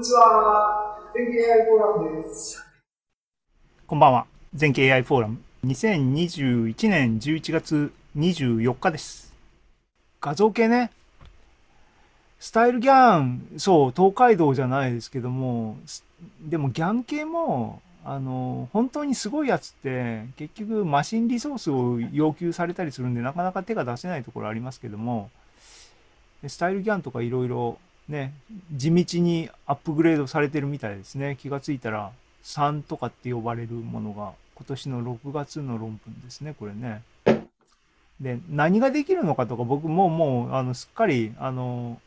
[0.00, 0.96] にちは。
[1.14, 2.64] 全景 AI フォーラムです。
[3.86, 4.26] こんばんは。
[4.54, 5.38] 全景 AI フォーラム。
[5.66, 9.34] 2021年11月24日です。
[10.22, 10.90] 画像系ね。
[12.38, 15.76] スタイルギャン、そう、東海道じゃないですけども、
[16.40, 25.28] でもギャン系も、あの、本当にすごいやつって、結局マシンリソースを要求されたりするんで、なかなか手が出せないところありますけども、
[26.48, 27.76] スタイルギャンとかいろいろ
[28.10, 28.34] ね、
[28.72, 31.36] 地道にアップグレードされてるみたいですね。
[31.40, 32.10] 気がついたら
[32.44, 37.02] 3とかって呼ばれるものが今年の6月の論文ですね、これね。
[38.20, 42.00] で、何ができるのかとか僕ももう、あの、すっかり、あの、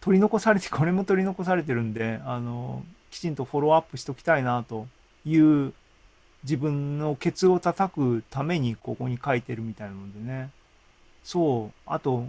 [0.00, 4.86] 取り残されて、これも取り残されてるんで、あの、きちんとフォローアップしときたいなと
[5.24, 5.72] いう
[6.44, 10.50] 自分のケツを叩くためにここに書いてるみたいなのでね。
[11.24, 11.78] そう。
[11.86, 12.28] あと、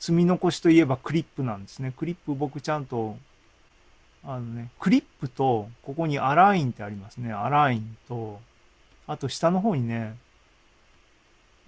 [0.00, 1.92] 積み残しといえばクリップなんですね。
[1.96, 3.16] クリップ僕ちゃんと、
[4.24, 7.32] あのね、クリップと、ここにアラインってありますね。
[7.32, 8.40] アラインと、
[9.06, 10.16] あと下の方にね、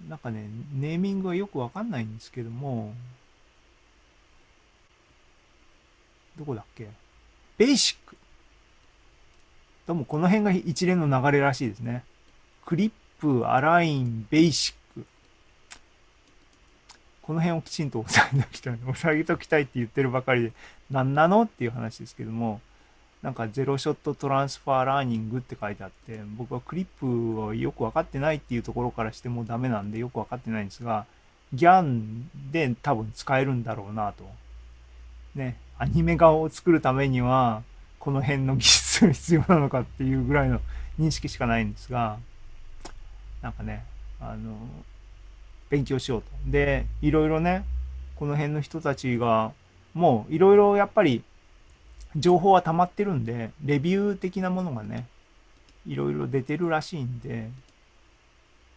[0.09, 2.93] なんかね、ネーミングはよくわかんないんですけども、
[6.37, 6.89] どこだっけ？
[7.57, 8.17] ベーシック。
[9.85, 12.03] どうもこの辺が一連の流れらしいですね。
[12.65, 14.82] クリップ、アライン、ベーシック。
[17.23, 18.73] この辺をきちんと押さえておきたい。
[18.73, 20.51] 押さえておきたいって言ってるばかりで、
[20.91, 22.61] 何なのっていう話ですけども、
[23.21, 31.05] なんかゼロショットトランスファーラーニングって書いてあって、僕はクリップをよくわかってないっていうところからしてもダメなんでよくわかってないんですが、
[31.53, 34.29] ギャンで多分使えるんだろうなと。
[35.35, 37.63] ね、アニメ画を作るためには、
[37.99, 40.59] この辺の技術が必要なのかっていうぐらいの
[40.99, 42.17] 認識しかないんですが、
[43.41, 43.85] なんかね、
[44.19, 44.57] あの、
[45.73, 46.27] 勉強しようと。
[46.45, 47.65] で、いろいろね、
[48.15, 49.53] この辺の人たちが、
[49.95, 51.23] もういろいろやっぱり
[52.15, 55.07] 情報は溜まってるんで、レビュー的なものがね、
[55.87, 57.49] いろいろ出てるらしいんで、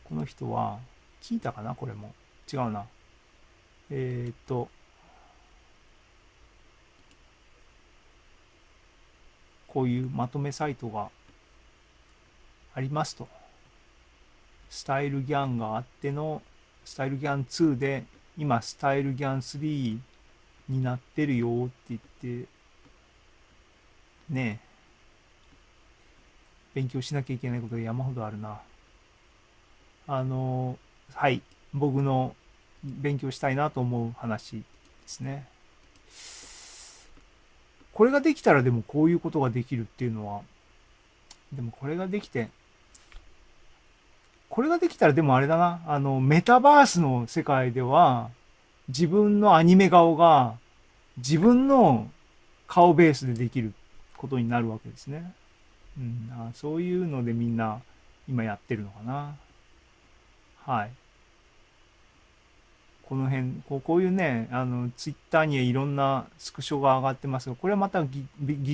[0.05, 0.79] この人は、
[1.21, 2.15] 聞いたかなこれも。
[2.51, 2.87] 違うな。
[3.91, 4.71] えー、っと、
[9.69, 11.11] こういうまとめサイトが
[12.75, 13.29] ありますと。
[14.71, 16.41] スタイルギャンがあっての、
[16.87, 18.05] スタイルギャン2で、
[18.39, 19.99] 今スタイルギャン3
[20.69, 22.01] になってるよって言っ
[22.45, 22.49] て、
[24.31, 24.67] ねえ、
[26.75, 28.61] 勉強しなきゃいけないことが山ほどあるな。
[30.07, 30.79] あの、
[31.13, 31.43] はい、
[31.75, 32.37] 僕の
[32.85, 34.65] 勉強したいなと思う話で
[35.07, 35.49] すね。
[37.93, 40.43] これができたらでもこういうことができるっていうのは、
[41.53, 42.49] でもこれができて、
[44.57, 48.31] これができたらでもあれだな、あの、メタバースの世界では、
[48.89, 50.55] 自分のアニメ顔が
[51.19, 52.09] 自分の
[52.67, 53.75] 顔ベースでできる
[54.17, 55.35] ことになるわけですね。
[55.99, 57.83] うん、あそういうのでみんな
[58.27, 59.37] 今やってるのかな。
[60.65, 60.91] はい。
[63.03, 68.27] この辺、こうこういうね、あの、ツイッターにいろんなスクショが上がってますが、これはまた技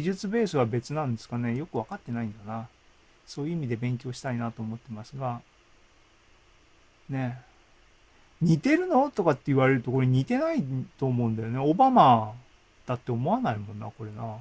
[0.04, 1.56] 術ベースは別なんですかね。
[1.56, 2.68] よくわかってないんだな。
[3.26, 5.40] そういう意味で勉強したいなと思ってますが、
[7.12, 7.38] ね。
[8.40, 9.10] 似てるの？
[9.10, 10.64] とかって言われると、これ似てない
[10.98, 11.58] と思うんだよね。
[11.60, 12.32] オバマ
[12.86, 14.38] だって思わないもんな、これな。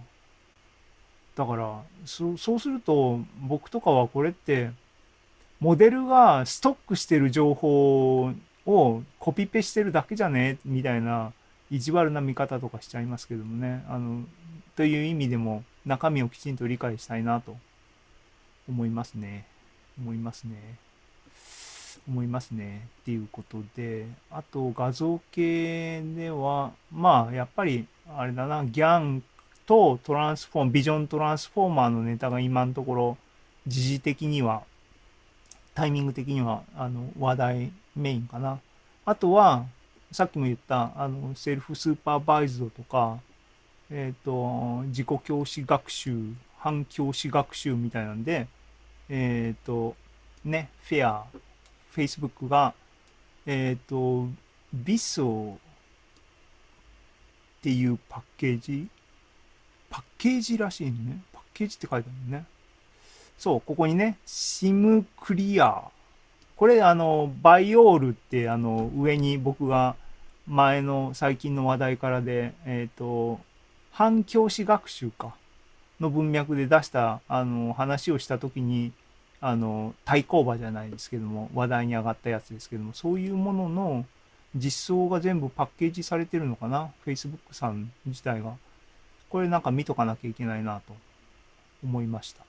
[1.35, 4.71] だから、そそうすると、僕とかはこれって、
[5.59, 8.33] モデルがストックしてる情報
[8.65, 10.57] をコピペしてるだけじゃね？
[10.65, 11.31] みたいな
[11.69, 13.83] 意地悪な見方とかしちゃいますけどもね。
[13.87, 14.23] あの、
[14.75, 17.55] という意味でも中身をきちんと理解したいなと
[18.67, 19.45] 思いますね。
[19.99, 20.55] 思いますね。
[22.07, 22.87] 思いますね。
[23.01, 27.85] っていうことで、あと画像系では、まあやっぱり
[28.15, 29.23] あれだな、ギャン
[29.65, 33.17] とトランスフォーム、ビジョントランスフォーマーのネタが今のところ
[33.67, 34.63] 時事的には、
[35.73, 38.59] タイミング的にはあの話題メインかな。
[39.05, 39.65] あとは、
[40.11, 43.19] さっきも言った、あの、 self-supervised とか、
[43.89, 48.47] えっ、ー、と、自己教師学習、半教師学習みたいなんで、
[49.09, 49.95] えっ、ー、と、
[50.43, 51.25] ね、フェア、
[51.93, 52.73] Facebook が、
[53.45, 54.27] えっ、ー、と、
[54.73, 55.57] VISSL
[57.59, 58.87] っていうパッケージ？
[59.89, 61.21] パッケージらしいね。
[61.33, 62.45] パッケージって書いてあるね。
[63.37, 65.83] そう、ここにね、シムクリア
[66.55, 69.95] これ、あの、バイオールって、あの、上に僕が
[70.47, 73.39] 前の最近の話題からで、えっ、ー、と、
[73.89, 75.33] 反教師学習か、
[75.99, 78.91] の文脈で出した、あの、話をしたときに、
[79.41, 84.05] あの、対抗馬じゃないですけども、話題に上がったやつですけども、そういうものの
[84.55, 88.53] 実装が全部パッケージされてるのかな ?Facebook さん自体が。
[89.29, 90.95] これなんか見とかなきゃいけないなと
[91.83, 92.43] 思いました。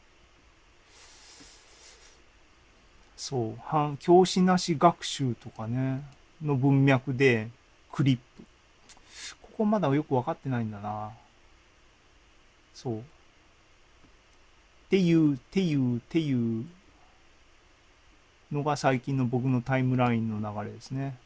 [3.17, 6.03] そう、反教師なし学習とかね、
[6.43, 7.49] の文脈で
[7.91, 8.43] クリップ。
[9.41, 11.13] ここまだよくわかってないんだな。
[12.75, 12.99] そう。
[12.99, 13.03] っ
[14.91, 16.67] ていう、っていう、っていう
[18.53, 21.17] のが最近の僕のタイムラインの流れですね。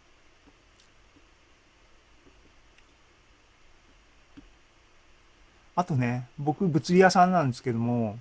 [5.75, 8.19] あとね、僕物理屋さんなんですけども、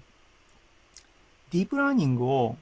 [1.51, 2.57] ディープラーニングを、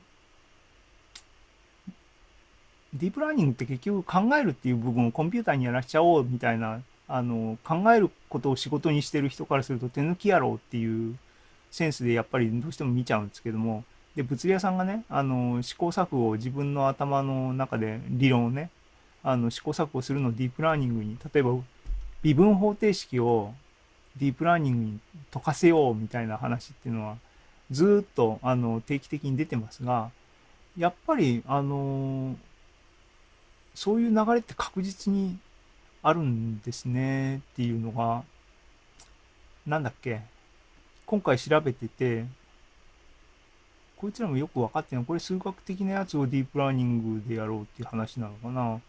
[2.93, 11.17] ディープラーニングって結局考えるっていう部分をコンピューターにやらしちゃおうみたいな、あの、考えることを仕事にしてる人からすると手抜きやろうっていう
[11.71, 13.83] センスでやっぱりどうしても見ちゃうんですけども、
[14.15, 18.69] で、物理屋さんがね、あの、試行錯誤を自分の頭の中で理論をね、
[19.24, 21.57] あの、試行錯誤するのをディープラーニングに、例えば
[22.24, 23.54] 微分方程式を
[24.18, 25.00] ディープラーニングに
[25.31, 27.18] 解かせようみたいな話っていうのは
[27.69, 30.12] ずっとあの定期的に出てますが
[30.77, 32.36] やっぱりあの
[33.75, 35.38] そういう流れって確実に
[36.01, 38.24] あるんですねっていうのが
[39.65, 40.21] なんだっけ
[41.06, 42.25] 今回調べてて
[44.03, 48.81] こいつらもよく分かってないこれ数学的なやつをディープラーニングでやろうっていう話なのかな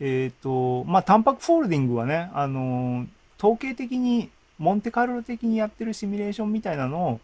[0.00, 3.06] えっ、とまあタンパクフォールディングはねあの
[3.38, 7.20] 統計的にモンテカルロ的にやってるシミュレーションみたいなのを、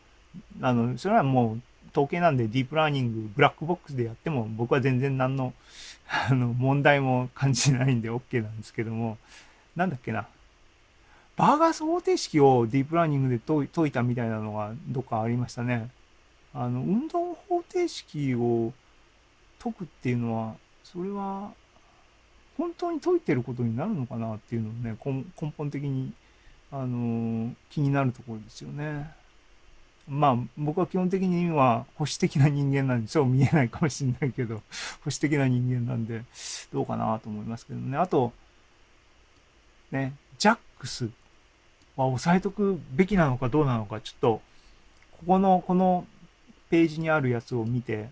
[0.61, 1.61] あの、それはもう
[1.91, 5.53] 統計なんでディープラーニング、ブラックボックスでやっても僕は全然何の、
[6.29, 9.19] あの、問題も感じないんで OK なんですけども、
[9.75, 10.27] なんだっけな。
[11.37, 13.41] バーガース方程式をディープラーニングで
[13.75, 15.91] 解いたみたいなのがどっかありましたね。
[16.55, 18.73] あの、運動方程式を
[19.63, 21.53] 解くっていうのは、それは、
[22.57, 26.13] 本当に解いてることになるのかなっていうのをね、根本的に
[26.71, 29.09] あの気になるところですよね。
[30.09, 34.57] まあ僕は基本的には保守的な人間なんでそう見えないかもしれないけど
[35.01, 36.25] 保守的な人間なんで
[36.73, 37.97] どうかなと思いますけどね。
[37.97, 38.33] あと
[39.93, 41.09] ねジャックス
[41.97, 44.43] は押さえとくべきなのかどうなのかちょっと
[45.13, 46.05] ここのこの
[46.75, 48.09] ページにあるやつを見て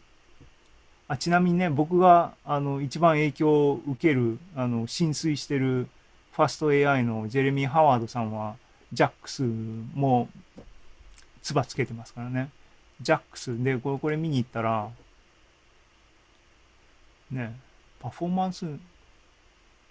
[1.09, 5.89] あちなみにね僕があの一番影響を受けるあの浸水してる
[6.33, 8.57] ファスト AI のジェレミー・ハワードさんは、
[8.93, 10.29] ジャックスも、
[11.43, 12.49] つばつけてますからね。
[13.03, 14.89] ジャックスで、これ、これ見に行ったら、
[17.31, 17.55] ね、
[18.01, 18.67] パフォーマンス、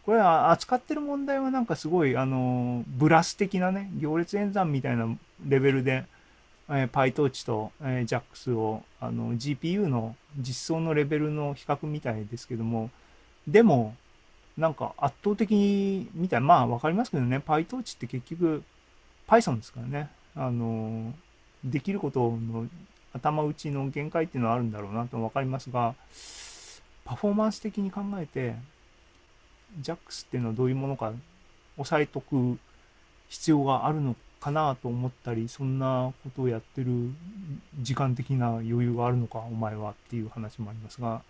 [0.03, 5.07] これは扱ってる問題はなんかすごい、あの、ブラス的なね、行列演算みたいな
[5.47, 6.05] レベルで、
[6.71, 12.89] えー、PyTorch と、えー、JAX をあの GPU の実装のレベルの比較みたいですけども、
[13.47, 13.95] でも、
[14.57, 18.63] なんか圧倒的にみたいまあわかりますけどね PyTorch って結局
[19.27, 20.09] Python ですからね。
[20.35, 21.13] あの
[21.63, 22.67] できることの
[23.13, 25.95] 頭打ちの限界っていうのはあるんだろうなと分かりますが
[27.03, 28.55] パフォーマンス的に考えて
[29.81, 31.11] JAX っていうのはどういうものか
[31.77, 32.57] 押さえとく
[33.29, 36.91] 必要があるのかなと思ったりそんなことをやってる
[37.79, 41.21] 時間的な余裕があるのかお前はっていう話もありますが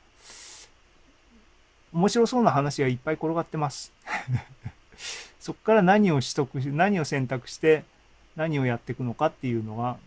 [1.94, 3.92] 面白そうな話がいっぱい転がってます
[5.42, 7.84] そこから何を取得し、何を選択して、
[8.36, 9.98] 何をやっていくのかっていうのが、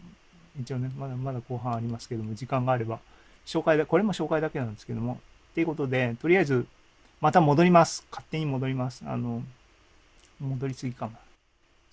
[0.61, 3.01] 一応ね、まだまだ後半ありますけども、時間があれば、
[3.45, 5.19] 紹介だ、これも紹介だけなんですけども、
[5.51, 6.67] っていうことで、とりあえず、
[7.21, 8.07] また戻ります。
[8.13, 9.03] 勝手に戻ります。
[9.07, 9.43] あの、
[10.39, 11.19] 戻りすぎかも。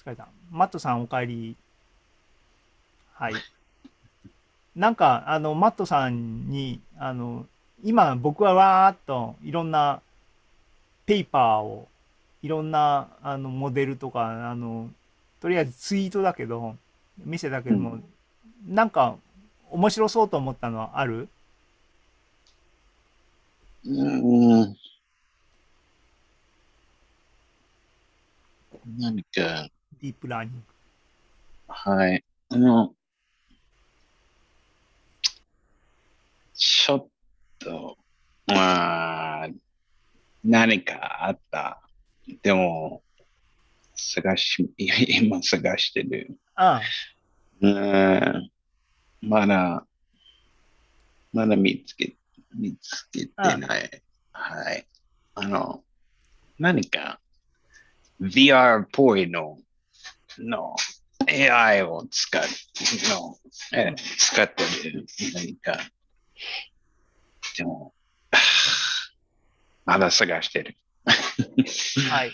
[0.03, 0.27] 疲れた。
[0.49, 1.55] マットさんお帰り。
[3.13, 3.33] はい。
[4.75, 7.45] なんか、あの、マットさんに、あの、
[7.83, 10.01] 今僕はわーっといろんな
[11.07, 11.87] ペーパーを
[12.43, 14.87] いろんなあのモデルとかあの
[15.39, 16.75] とりあえずツイートだけど
[17.25, 18.03] 見せたけども、うん、
[18.67, 19.15] なんか
[19.71, 21.27] 面白そうと思ったのはある？
[23.83, 24.75] うん
[28.99, 29.67] 何か
[30.01, 30.61] ディープラーニング
[31.67, 32.93] はいあの
[36.53, 37.07] ちょっ
[37.57, 37.97] と、
[38.45, 39.47] まあ、
[40.43, 41.81] 何かあった。
[42.43, 43.01] でも、
[43.95, 46.37] 探し、今探してる。
[46.55, 46.81] ああ
[47.61, 48.51] うん、
[49.21, 49.85] まだ、
[51.33, 52.15] まだ見つけ、
[52.55, 54.01] 見つけてない。
[54.31, 54.85] はい。
[55.33, 55.83] あの、
[56.59, 57.19] 何か
[58.21, 59.57] VR っぽいの、
[60.43, 60.75] の
[61.27, 62.41] AI を使う
[63.09, 63.37] の、
[63.73, 65.77] え使ってる何か
[67.57, 67.93] でも、
[69.85, 70.77] まだ探してる。
[72.09, 72.31] はい。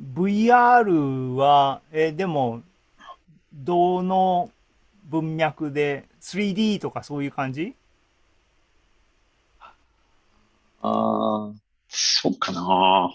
[0.00, 2.62] VR は、えでも、
[3.52, 4.50] どの
[5.04, 7.74] 文脈で 3D とかそういう感じ？
[9.60, 9.74] あ
[10.82, 11.52] あ、
[11.88, 13.10] そうかな。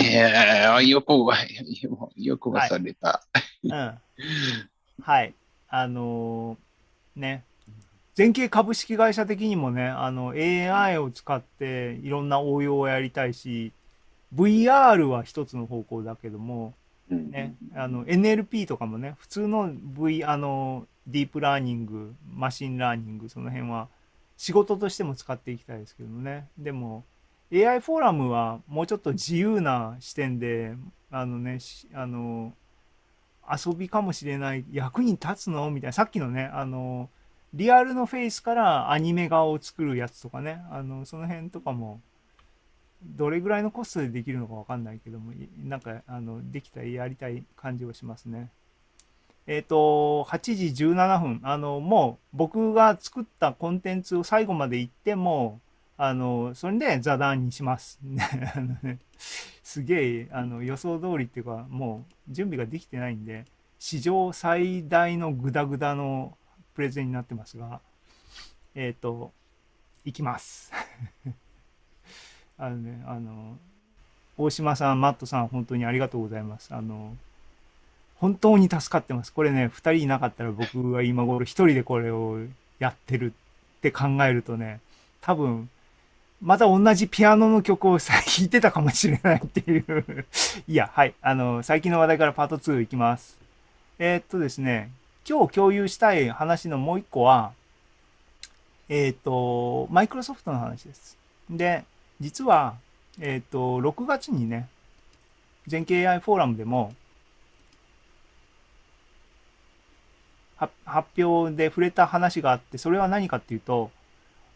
[0.00, 3.22] いや、よくは、よよくはされた。
[3.64, 3.98] うん。
[5.02, 5.34] はい。
[5.68, 7.44] あのーね。
[8.14, 13.72] 全景株式会社的にもね、あの、AI を使っていろんな応用をやりたいし、
[14.34, 16.74] VR は一つの方向だけども、
[17.10, 23.88] うんね、あの、NLP とかもね、普通の V、あの、ディープラーニング、マシンラーニング、その辺は
[24.36, 26.48] 仕事としても使っていきたいですけどもね。
[26.58, 27.04] でも、
[27.52, 30.74] AI フォーラムはもうちょっと自由な視点で、
[31.10, 31.58] あのね、
[31.94, 32.52] あの、
[33.50, 35.70] 遊びかもしれない、役に立つの？
[35.70, 37.08] みたいな、さっきのね、あの、
[37.54, 42.00] リアルのフェイスからアニメ画を作るやつとかね、あの、その辺とかも、
[43.02, 45.32] どれぐらいのコストでできるのかわかんないけども、
[45.64, 48.50] なんか、あの、できたらやりたい感じはしますね。
[49.46, 55.60] えっ、と、8時17分、あの、もう僕が作ったコンテンツを最後まで言っても、
[56.00, 57.98] あの、それで座談にします。
[59.64, 63.44] すげえ、あの、予想通りっていうか、もう準備ができてないんで、
[63.80, 66.38] 史上最大のグダグダの
[66.74, 67.80] プレゼンになってますが、
[68.76, 69.32] えっ、と、
[70.04, 70.72] いきます。
[72.56, 73.58] あのね、あの、
[74.36, 76.72] 大島さん、マットさん、本当にありがとうございます。
[76.72, 77.16] あの、
[78.18, 79.32] 本当に助かってます。
[79.32, 82.38] これね、二人いなかったら僕は今頃一人でこれを
[82.78, 83.32] やってる
[83.78, 84.80] って考えるとね、
[85.20, 85.68] 多分、
[86.40, 90.26] また同じピアノの曲をさ弾いてたかもしれないっていう。
[90.68, 91.14] いや、はい。
[91.20, 93.36] あの、最近の話題からパート2いきます。
[93.98, 94.90] えーっとですね、
[95.28, 97.52] 今日共有したい話のもう一個は、
[98.88, 101.18] えーっと、マイクロソフトの話です。
[101.50, 101.84] で、
[102.20, 102.76] 実は、
[103.20, 104.68] えーっと、6月にね、
[105.66, 106.94] 全景 AI フォーラムでも、
[110.84, 113.90] 発表で触れた話があって、それは何かっていうと、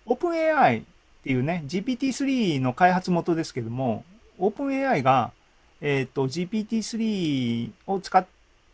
[0.07, 0.85] OpenAI
[1.23, 4.05] っていうね、GPT-3 の開発元ですけども、
[4.41, 5.31] OpenAI が、
[5.81, 8.27] えっ、と、GPT-3 を使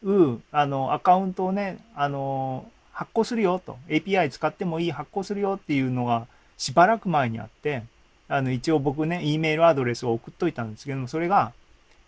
[0.03, 6.27] う、あの、アカウントをね、あの、発行するよと、API 使ってもいい発行するよっていうのが
[6.57, 7.83] しばらく前にあって、
[8.29, 11.53] あの、一応僕ね、E メールアドレスを送っといたんですけども、それが、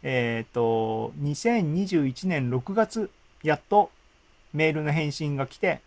[0.03, 3.11] えっ、と、2021年6月、
[3.43, 3.91] やっと
[4.55, 5.81] メールの返信が来て、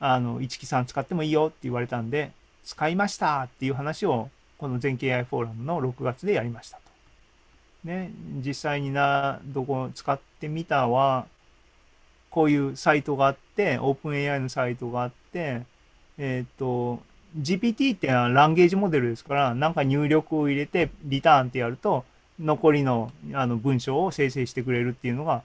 [0.00, 2.30] あの、一木さん使ってもいいよって言われたんで、
[2.64, 6.82] 使いましたっていう話を、この全景 AI フォーラムの6月でやりましたと。
[7.84, 8.10] ね、
[8.44, 11.26] 実際にな、どこ使ってみたは、
[12.30, 15.62] こういうサイトがあって、OpenAI のサイトがあって、
[16.18, 17.00] えっ、と、
[17.38, 22.04] GPT ってはランゲージモデルですから、なんか入力を入れて、リターンってやると、
[22.40, 25.42] 残りのあの文章を生成してくれるっていうのが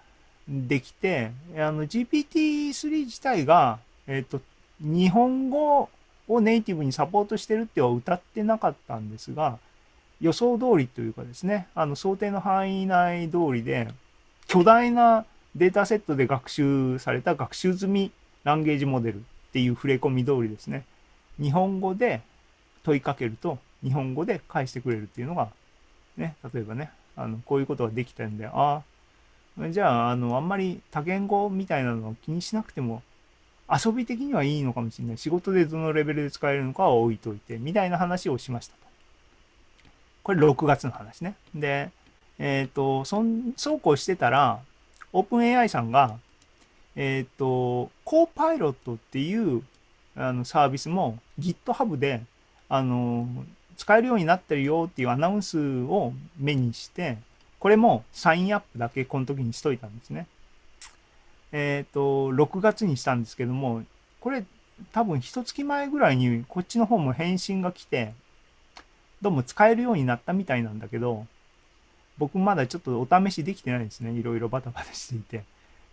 [0.48, 4.42] できて、GPT-3 自体が、えっ、と、
[4.80, 5.90] 日本語
[6.30, 9.58] をネイティブにサポートしてるっては歌ってなかったんですが、
[10.22, 13.88] 予想通りというかですね、あの想定の範囲内通りで、
[14.48, 18.12] 巨大なデータセットで学習された学習済み
[18.44, 19.20] ランゲージモデルっ
[19.52, 20.86] ていう触れ込み通りですね、
[21.42, 22.22] 日本語で
[22.84, 25.50] 問いかけると日本語で返してくれるっていうのが、
[26.16, 28.84] ね、例えばね、あのこういうことができたんで、あ
[29.60, 33.02] あ、じゃあ、あの、あんまり多言語みたいなのを気にしなくても、
[33.72, 35.18] 遊び的にはいいのかもしれない。
[35.18, 38.80] 仕事でどのレベルで使えるのかは置いといて、みたいな話をしましたと。
[40.24, 41.36] これ6月の話ね。
[41.54, 41.92] で、
[42.40, 44.60] えっ、と、そん、そうこうしてたら、
[45.14, 46.18] OpenAI さんが、
[46.96, 49.64] えっ、と、Copilot っていう
[50.16, 52.22] あのサービスも GitHub で、
[52.68, 53.28] あの、
[53.78, 57.18] 使えるようになってるよっていうアナウンスを目にして、
[57.60, 60.28] これもサインアップだけこの時にしといたんですね。
[61.52, 63.84] えっ、と、6月にしたんですけども、
[64.20, 64.44] これ
[64.92, 68.14] 多分一月前ぐらいにこっちの方も返信が来て、
[69.22, 71.26] どうも使えるようになったみたいなんだけど、
[72.18, 74.12] 僕まだちょっとお試しできてないですね。
[74.12, 75.44] いろいろバタバタしていて。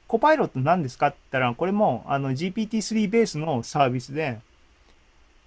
[0.09, 4.39] コパイロット何ですかって言ったら、これもあの GPT-3 ベースのサービスで、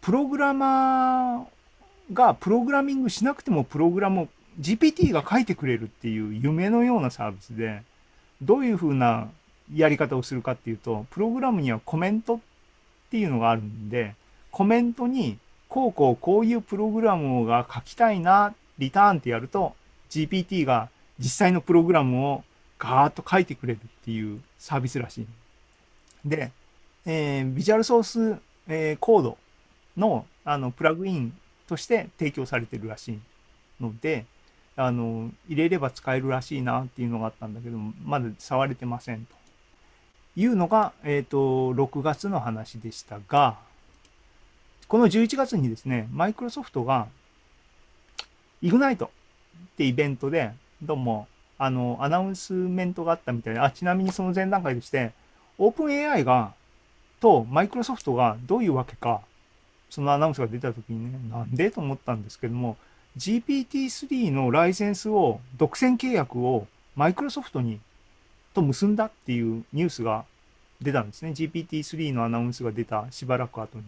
[0.02, 1.46] プログラマー
[2.14, 4.28] がプログラミングしなくてもプログラムを
[4.60, 7.84] GPT が書いてくれるっていう夢のようなサービスで、
[8.42, 9.30] どういう風な
[9.74, 12.40] やり方をするかっていうと、プログラムにはコメントっ
[13.12, 14.16] ていうのがあるんで、
[14.52, 19.76] コメントに、こうこうこういうプログラムが書きたいな、リターンってやると、
[20.10, 22.44] GPT が実際のプログラムを
[22.80, 25.28] ガーッと書いてくれるっていうサービスらしい。
[26.26, 26.52] で、
[27.06, 29.38] えー、ビジュアルソース、えーコード
[29.98, 31.34] のあのプラグイン
[31.68, 33.20] として提供されてるらしい
[33.80, 34.26] ので、
[34.76, 39.36] あの、入れれば使えるらしいなっていうのがあったんだけど、まだ触れてませんと。
[40.40, 43.58] いうのが、えっ、と、6月の話でしたが、
[44.88, 47.08] この11月にですね、マイクロソフトが、
[48.62, 49.10] イグナイトっ
[49.76, 51.28] てイベントで、どうも、
[51.58, 55.12] あの、アナウンスメントがあったみたいで、あ、ちなみにその前段階として、
[55.58, 56.54] オープン AI が、
[57.20, 59.20] とマイクロソフトがどういうわけか、
[59.90, 62.78] そのアナウンスが出た時にね、なんでと思ったんですけども、
[63.18, 66.66] GPT-3 のライセンスを、独占契約を
[66.96, 67.82] マイクロソフトに、
[68.54, 70.26] と結んだっていうニュースが
[70.82, 71.32] 出たんですね。
[71.32, 73.84] GPT-3 のアナウンスが出たしばらく後に。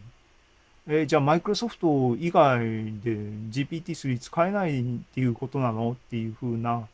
[0.87, 3.15] えーじゃあマイクロソフト以外で
[3.51, 5.91] GPT-3 使えないっていうことなの？
[5.91, 6.87] っていう風な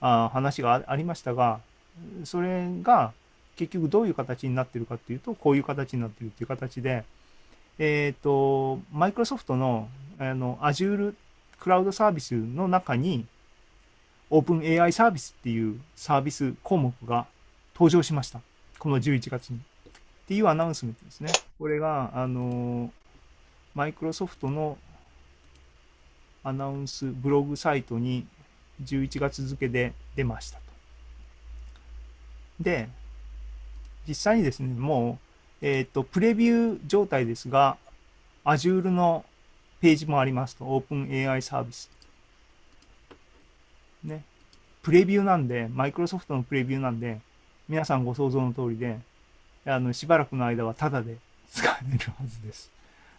[0.00, 1.60] あ話がありましたが、
[2.24, 3.12] それが
[3.56, 7.04] 結局どういう形になってるかっていうと、こういう形になってるっていう形で、
[7.78, 11.14] えっ、と、マイクロソフトのあの Azure
[11.58, 13.26] クラウドサービスの中に
[14.30, 17.26] OpenAI サービスっていうサービス項目が
[17.74, 18.40] 登場しました。
[18.78, 19.58] この11月に。
[19.58, 19.60] っ
[20.28, 21.32] ていうアナウンスメントですね。
[21.58, 22.92] これが、あの、
[23.74, 24.78] マイクロソフトの
[26.44, 28.26] アナウンスブログサイトに
[28.84, 30.62] 11月付で出ましたと。
[32.60, 32.88] で、
[34.06, 35.18] 実際にですね、も
[35.62, 37.76] う、えっ、と、プレビュー状態ですが、
[38.44, 39.24] Azure の
[39.80, 41.90] ページもありますと、OpenAI サービス。
[44.04, 44.24] ね。
[44.82, 47.20] プレビューなんで、マイクロソフトのプレビューなんで、
[47.68, 48.98] 皆さんご想像の通りで、
[49.66, 51.16] あの、しばらくの間はタダで
[51.50, 52.70] 使えるはずです。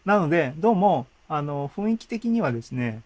[0.06, 3.02] なので、どうも、あの、雰囲気的にはですね、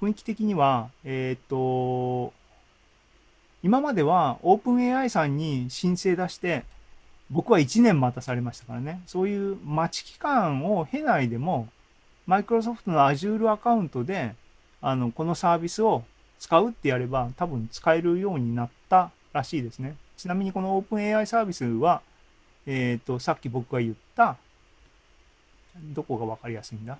[0.00, 2.32] 雰囲気的には、えっ、と、
[3.62, 6.64] 今までは OpenAI さんに申請出して、
[7.30, 9.00] 僕は1年待たされましたからね。
[9.06, 11.68] そういう待ち期間を経ないでも、
[12.26, 14.34] マイクロソフトの Azure アカウントで、
[14.80, 16.04] あの、このサービスを
[16.42, 19.94] 使うってやれば、多分使えるようになったらしいですね。
[20.16, 22.02] ちなみにこの OpenAI サービスは、
[22.66, 24.36] えっ、と、さっき僕が言った、
[25.94, 26.98] どこがわかりやすいんだ？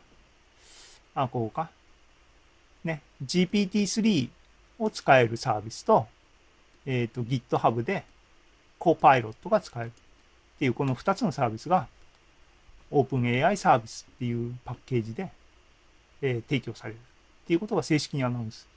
[1.17, 1.71] あ、ここか。
[2.85, 3.03] ね。
[3.25, 4.29] GPT-3
[4.79, 6.07] を使えるサービスと、
[6.87, 8.05] えっ、と、GitHub で
[8.79, 9.93] Copilot が使えるっ
[10.61, 11.88] ていうこの2つのサービスが
[12.93, 15.33] OpenAI サービスっていうパッケージで、
[16.21, 16.99] えー提供されるっ
[17.49, 18.69] ていうことが正式にアナウンス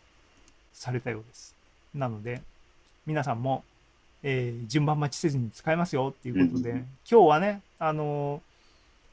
[0.76, 1.56] されたようです。
[1.96, 2.42] なので、
[3.06, 3.64] 皆さんも、
[4.22, 6.78] えー順番待ちせずに使えますよっていうことで、うん
[7.10, 8.42] 今日はね、あのー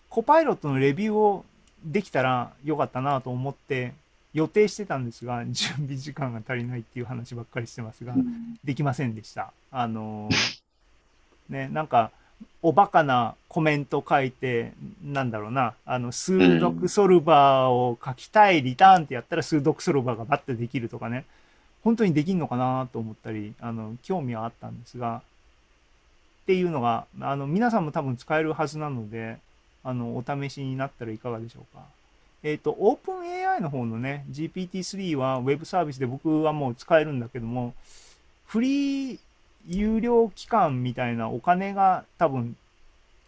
[0.08, 1.44] コパイロットのレビューを
[1.82, 3.94] できたらよかったなと思って
[4.34, 8.14] 予定してたんですが、準備時間が足りないっていう話ばっかりしてますが、
[8.62, 9.52] できませんでした。
[9.70, 10.60] あのー
[11.48, 12.10] ね、なんか、
[12.62, 14.72] おバカなコメント書いて、
[15.04, 21.24] なんだろうな、あの、数読ソルバーを書きたいリターンってやったら数読ソルバーがバッてできるとかね、
[21.82, 25.22] 本当にできんのかなと思ったり、あの、興味はあったんですが、
[26.42, 29.38] っていうのが、あの、皆さんも多分使えるはずなので、
[29.84, 31.84] あの、お試しになったらいかがでしょうか。
[32.42, 37.74] えっ、と、OpenAI の方のね、GPT-3 はウェブサービスで僕はもう使えるんだけども、
[38.46, 39.18] フリー
[39.68, 42.56] 有料期間みたいなお金が多分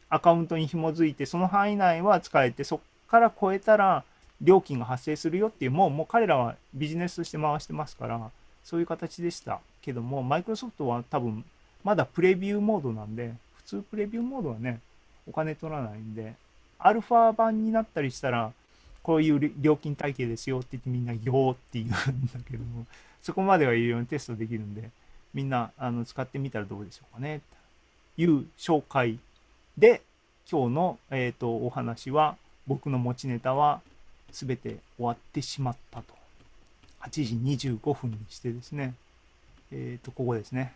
[0.09, 4.05] アカウントに紐づいて、その範囲内は使えて、そこから超えたら
[4.41, 8.31] 料金が発生するよっていう、もうもう彼らはビジネスとして回してますから、
[8.65, 11.45] そういう形でしたけども、マイクロソフトは多分
[11.85, 14.81] まだプレビューモードなんで、普通プレビューモードはね、
[15.29, 16.35] お金取らないんで、
[16.79, 18.53] アルファ版になったりしたら、
[19.03, 21.99] こういう料金体系ですよって言ってみんな、よーって言うんだ
[22.51, 22.87] けども、
[23.23, 24.91] そこまではいろいろテストできるんで、
[25.35, 27.43] みんなあの使ってみたらどうでしょうかね。
[28.17, 29.19] という紹介
[29.77, 30.01] で、
[30.51, 33.83] 今日の、えー、とお話は、僕の持ちネタは
[34.33, 36.14] 全て終わってしまったと。
[37.11, 37.11] 8
[37.57, 38.95] 時25分にしてですね、
[39.71, 40.73] えっ、と、ここですね。